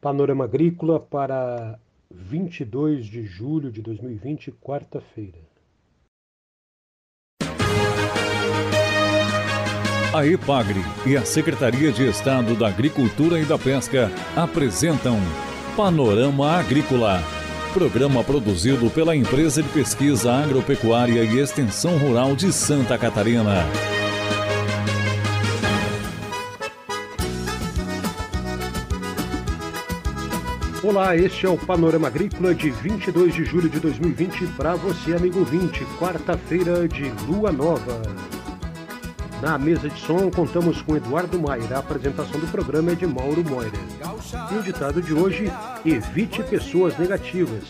[0.00, 1.78] Panorama Agrícola para
[2.10, 5.38] 22 de julho de 2020, quarta-feira.
[10.14, 15.18] A EPAGRE e a Secretaria de Estado da Agricultura e da Pesca apresentam
[15.76, 17.20] Panorama Agrícola,
[17.74, 23.97] programa produzido pela Empresa de Pesquisa Agropecuária e Extensão Rural de Santa Catarina.
[30.88, 35.44] Olá, este é o Panorama Agrícola de 22 de julho de 2020 para você, amigo
[35.44, 38.00] 20, quarta-feira de lua nova.
[39.42, 41.74] Na mesa de som, contamos com Eduardo Maier.
[41.74, 43.76] A apresentação do programa é de Mauro Moira.
[44.50, 45.52] E o ditado de hoje:
[45.84, 47.64] evite pessoas negativas.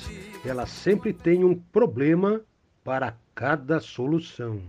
[0.47, 2.41] Elas sempre têm um problema
[2.85, 4.61] para cada solução.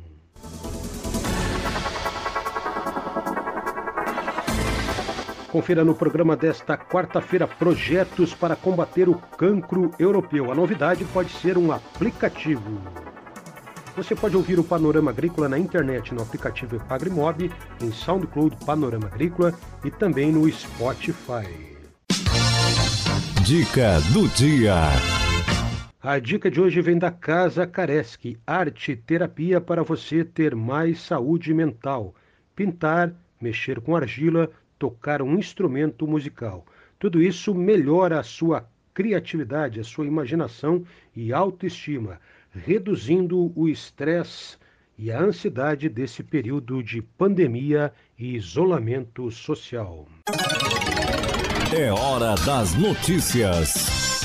[5.52, 10.52] Confira no programa desta quarta-feira projetos para combater o cancro europeu.
[10.52, 12.80] A novidade pode ser um aplicativo.
[13.96, 19.54] Você pode ouvir o Panorama Agrícola na internet no aplicativo Epagremob, em SoundCloud Panorama Agrícola
[19.84, 21.78] e também no Spotify.
[23.44, 24.76] Dica do dia.
[26.02, 31.54] A dica de hoje vem da Casa Kareski, arte terapia para você ter mais saúde
[31.54, 32.14] mental.
[32.56, 33.12] Pintar,
[33.42, 36.66] mexer com argila, tocar um instrumento musical.
[36.98, 40.84] Tudo isso melhora a sua criatividade, a sua imaginação
[41.16, 42.20] e autoestima,
[42.52, 44.58] reduzindo o estresse
[44.98, 50.08] e a ansiedade desse período de pandemia e isolamento social.
[51.74, 54.20] É hora das notícias.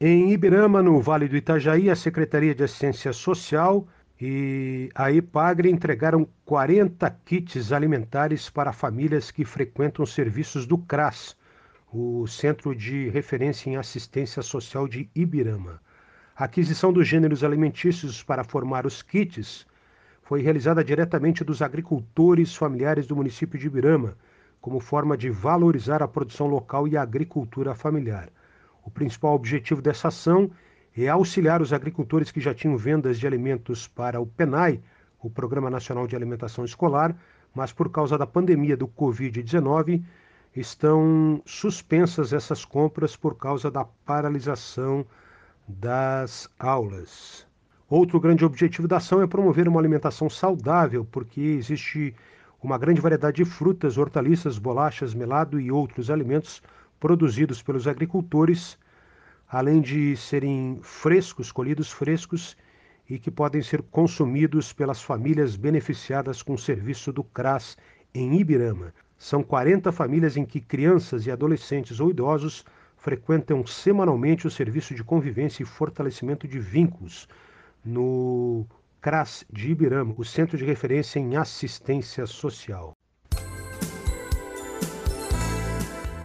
[0.00, 3.88] Em Ibirama, no Vale do Itajaí, a Secretaria de Assistência Social
[4.20, 11.36] e a IPAGRE entregaram 40 kits alimentares para famílias que frequentam serviços do CRAS,
[11.92, 15.80] o Centro de Referência em Assistência Social de Ibirama.
[16.36, 19.64] A aquisição dos gêneros alimentícios para formar os kits
[20.22, 24.16] foi realizada diretamente dos agricultores familiares do município de Ibirama,
[24.60, 28.28] como forma de valorizar a produção local e a agricultura familiar.
[28.84, 30.67] O principal objetivo dessa ação é
[31.06, 34.80] auxiliar os agricultores que já tinham vendas de alimentos para o PENAI,
[35.20, 37.14] o Programa Nacional de Alimentação Escolar,
[37.54, 40.02] mas por causa da pandemia do Covid-19
[40.56, 45.04] estão suspensas essas compras por causa da paralisação
[45.68, 47.46] das aulas.
[47.88, 52.14] Outro grande objetivo da ação é promover uma alimentação saudável, porque existe
[52.62, 56.62] uma grande variedade de frutas, hortaliças, bolachas, melado e outros alimentos
[56.98, 58.76] produzidos pelos agricultores
[59.48, 62.56] além de serem frescos, colhidos frescos
[63.08, 67.76] e que podem ser consumidos pelas famílias beneficiadas com o serviço do CRAS
[68.14, 68.92] em Ibirama.
[69.16, 72.64] São 40 famílias em que crianças e adolescentes ou idosos
[72.98, 77.26] frequentam semanalmente o serviço de convivência e fortalecimento de vínculos
[77.84, 78.66] no
[79.00, 82.97] CRAS de Ibirama, o Centro de Referência em Assistência Social.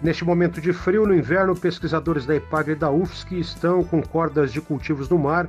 [0.03, 4.51] Neste momento de frio no inverno, pesquisadores da EPAG e da UFSC estão com cordas
[4.51, 5.47] de cultivos no mar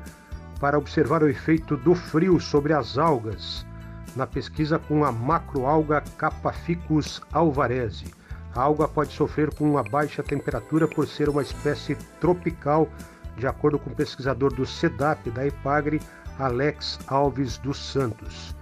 [0.60, 3.66] para observar o efeito do frio sobre as algas,
[4.14, 8.14] na pesquisa com a macroalga Capaficus alvarezi.
[8.54, 12.88] A alga pode sofrer com uma baixa temperatura por ser uma espécie tropical,
[13.36, 16.00] de acordo com o pesquisador do SEDAP da EPAGRE,
[16.38, 18.54] Alex Alves dos Santos.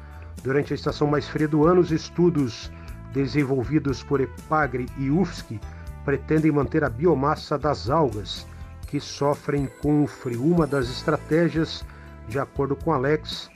[0.42, 2.72] Durante a estação mais fria do ano, os estudos
[3.12, 5.60] desenvolvidos por EPAGRE e UFSC
[6.04, 8.46] pretendem manter a biomassa das algas
[8.86, 10.44] que sofrem com o frio.
[10.44, 11.84] Uma das estratégias,
[12.28, 13.50] de acordo com Alex,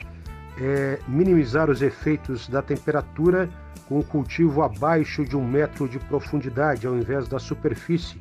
[0.58, 3.48] é minimizar os efeitos da temperatura
[3.88, 8.20] com o cultivo abaixo de um metro de profundidade ao invés da superfície,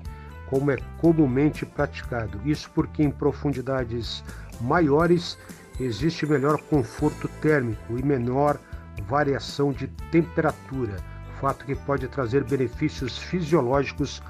[0.50, 2.40] como é comumente praticado.
[2.46, 4.24] Isso porque em profundidades
[4.60, 5.38] maiores
[5.80, 8.60] existe melhor conforto térmico e menor
[9.08, 10.98] variação de temperatura
[11.40, 14.22] fato que pode trazer benefícios fisiológicos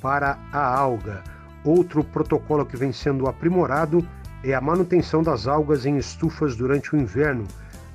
[0.00, 1.22] para a alga.
[1.64, 4.06] Outro protocolo que vem sendo aprimorado
[4.42, 7.46] é a manutenção das algas em estufas durante o inverno,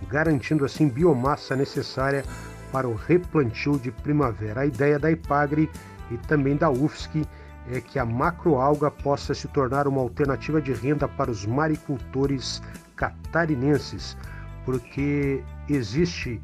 [0.08, 2.24] garantindo assim biomassa necessária
[2.72, 4.62] para o replantio de primavera.
[4.62, 5.70] A ideia da IPAGRE
[6.10, 7.26] e também da UFSC
[7.70, 12.62] é que a macroalga possa se tornar uma alternativa de renda para os maricultores
[12.96, 14.18] catarinenses,
[14.64, 16.42] porque existe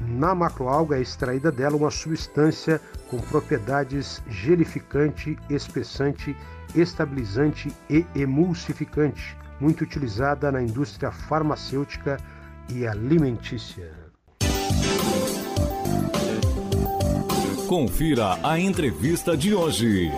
[0.00, 6.36] na macroalga é extraída dela uma substância com propriedades gelificante, espessante,
[6.74, 12.18] estabilizante e emulsificante, muito utilizada na indústria farmacêutica
[12.68, 13.92] e alimentícia.
[17.66, 20.10] Confira a entrevista de hoje.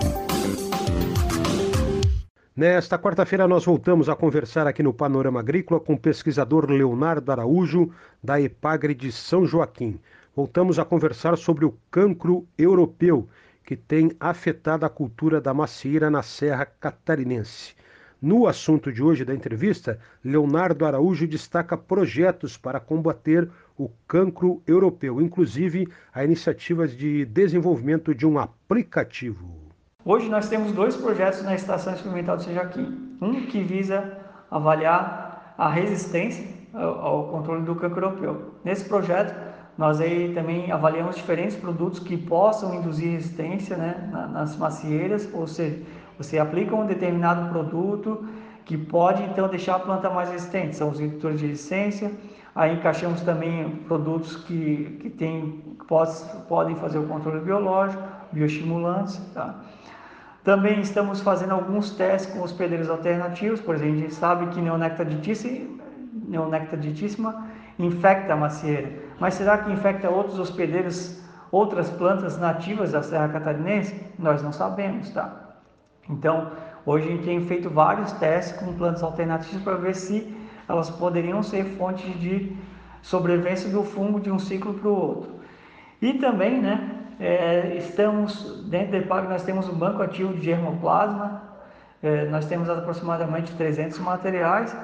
[2.61, 7.91] Nesta quarta-feira, nós voltamos a conversar aqui no Panorama Agrícola com o pesquisador Leonardo Araújo,
[8.23, 9.99] da EPAGRE de São Joaquim.
[10.37, 13.27] Voltamos a conversar sobre o cancro europeu,
[13.65, 17.75] que tem afetado a cultura da macieira na Serra Catarinense.
[18.21, 25.19] No assunto de hoje da entrevista, Leonardo Araújo destaca projetos para combater o cancro europeu,
[25.19, 29.70] inclusive a iniciativas de desenvolvimento de um aplicativo.
[30.03, 33.17] Hoje nós temos dois projetos na Estação Experimental de Sejaquim.
[33.21, 34.17] Um que visa
[34.51, 36.43] avaliar a resistência
[36.73, 38.55] ao controle do cancro europeu.
[38.65, 39.35] Nesse projeto,
[39.77, 45.83] nós aí também avaliamos diferentes produtos que possam induzir resistência né, nas macieiras, ou seja,
[46.17, 48.27] você aplica um determinado produto
[48.65, 52.11] que pode então deixar a planta mais resistente, são os indutores de resistência.
[52.55, 56.13] Aí encaixamos também produtos que, que, tem, que pode,
[56.49, 58.03] podem fazer o controle biológico,
[58.33, 59.21] bioestimulantes.
[59.35, 59.61] Tá?
[60.43, 67.47] Também estamos fazendo alguns testes com hospedeiros alternativos, por exemplo, a gente sabe que neonectaditíssima,
[67.79, 71.23] infecta a macieira, mas será que infecta outros hospedeiros,
[71.53, 74.03] outras plantas nativas da Serra Catarinense?
[74.19, 75.57] Nós não sabemos, tá?
[76.09, 76.53] Então,
[76.87, 80.35] hoje a gente tem feito vários testes com plantas alternativas para ver se
[80.69, 82.57] elas poderiam ser fonte de
[83.03, 85.31] sobrevivência do fungo de um ciclo para o outro.
[86.01, 91.43] E também, né, é, estamos, dentro da EPAG nós temos um banco ativo de germoplasma,
[92.03, 94.75] é, nós temos aproximadamente 300 materiais,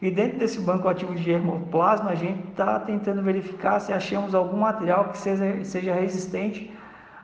[0.00, 4.58] e dentro desse banco ativo de germoplasma a gente está tentando verificar se achamos algum
[4.58, 6.70] material que seja, seja resistente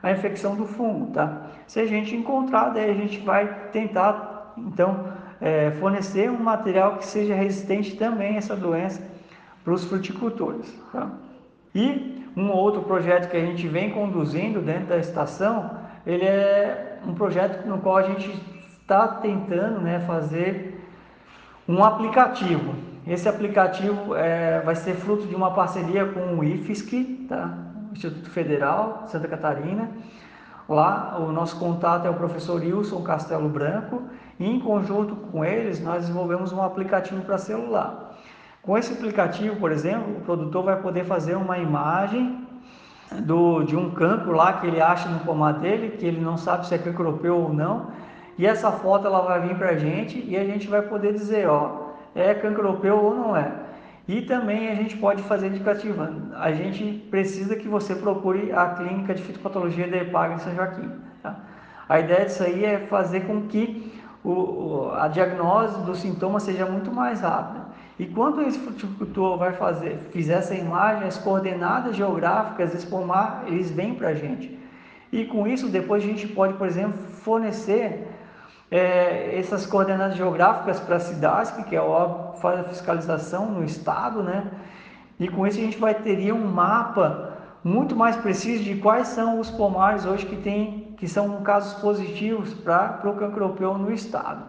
[0.01, 1.47] a infecção do fungo, tá?
[1.67, 7.05] Se a gente encontrar, daí a gente vai tentar, então, é, fornecer um material que
[7.05, 9.01] seja resistente também a essa doença
[9.63, 11.11] para os fruticultores, tá?
[11.73, 17.13] E um outro projeto que a gente vem conduzindo dentro da estação, ele é um
[17.13, 18.29] projeto no qual a gente
[18.81, 20.83] está tentando, né, fazer
[21.67, 22.75] um aplicativo.
[23.07, 27.57] Esse aplicativo é, vai ser fruto de uma parceria com o IFSC, tá?
[27.91, 29.89] Instituto Federal de Santa Catarina.
[30.67, 34.01] Lá, o nosso contato é o professor Wilson Castelo Branco
[34.39, 38.04] e, em conjunto com eles, nós desenvolvemos um aplicativo para celular.
[38.65, 42.47] Com esse aplicativo, por exemplo, o produtor vai poder fazer uma imagem
[43.21, 46.65] do, de um cancro lá que ele acha no pomar dele, que ele não sabe
[46.65, 47.91] se é cancro europeu ou não,
[48.39, 51.47] e essa foto ela vai vir para a gente e a gente vai poder dizer,
[51.47, 53.51] ó, é cancro europeu ou não é.
[54.07, 56.11] E também a gente pode fazer indicativa.
[56.35, 60.91] A gente precisa que você procure a clínica de fitopatologia da EPAG em São Joaquim.
[61.21, 61.35] Tá?
[61.87, 66.91] A ideia disso aí é fazer com que o, a diagnose do sintoma seja muito
[66.91, 67.64] mais rápida.
[67.97, 73.71] E quando esse fruticultor vai fazer, fizer essa imagem, as coordenadas geográficas desse pomar, eles
[73.71, 74.59] vêm para a gente.
[75.11, 78.07] E com isso, depois a gente pode, por exemplo, fornecer
[78.69, 84.21] é, essas coordenadas geográficas para a SIDASC, que é o faz a fiscalização no estado,
[84.21, 84.51] né?
[85.17, 87.33] E com isso a gente vai teria um mapa
[87.63, 92.53] muito mais preciso de quais são os pomares hoje que tem, que são casos positivos
[92.53, 94.43] para o cancro no estado.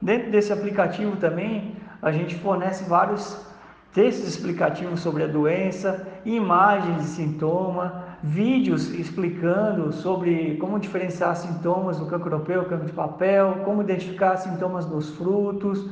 [0.00, 3.44] Dentro desse aplicativo também a gente fornece vários
[3.92, 12.06] textos explicativos sobre a doença, imagens de sintoma, vídeos explicando sobre como diferenciar sintomas do
[12.06, 15.90] cancro europeu, cancro de papel, como identificar sintomas nos frutos,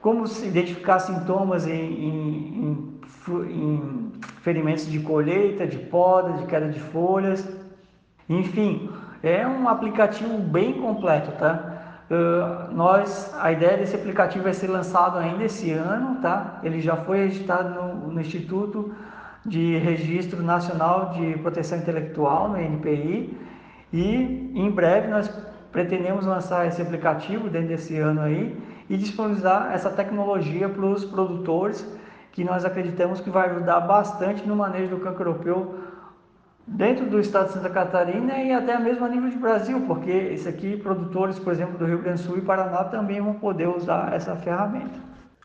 [0.00, 2.20] como identificar sintomas em, em,
[2.62, 3.00] em,
[3.50, 7.48] em ferimentos de colheita, de poda, de queda de folhas.
[8.28, 8.90] Enfim,
[9.22, 11.81] é um aplicativo bem completo, tá?
[12.10, 16.60] Uh, nós, a ideia desse aplicativo vai ser lançado ainda esse ano, tá?
[16.62, 18.94] Ele já foi registrado no, no Instituto
[19.44, 23.36] de Registro Nacional de Proteção Intelectual, no NPI,
[23.92, 25.28] e em breve nós
[25.70, 28.56] pretendemos lançar esse aplicativo dentro desse ano aí
[28.88, 31.86] e disponibilizar essa tecnologia para os produtores,
[32.30, 35.78] que nós acreditamos que vai ajudar bastante no manejo do cancro europeu
[36.66, 40.48] dentro do estado de Santa Catarina e até mesmo a nível de Brasil, porque isso
[40.48, 44.14] aqui produtores, por exemplo, do Rio Grande do Sul e Paraná também vão poder usar
[44.14, 45.00] essa ferramenta.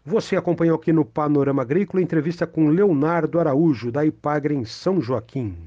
[0.05, 5.66] Você acompanhou aqui no Panorama Agrícola entrevista com Leonardo Araújo, da Ipagre em São Joaquim.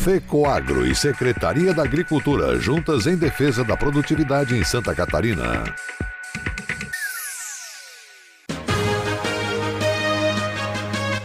[0.00, 5.62] FECOAGRO e Secretaria da Agricultura, juntas em defesa da produtividade em Santa Catarina.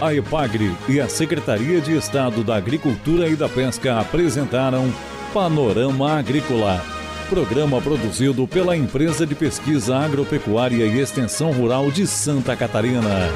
[0.01, 4.94] A EPAGRE e a Secretaria de Estado da Agricultura e da Pesca apresentaram
[5.34, 6.84] Panorama Agrícola,
[7.29, 13.32] programa produzido pela Empresa de Pesquisa Agropecuária e Extensão Rural de Santa Catarina.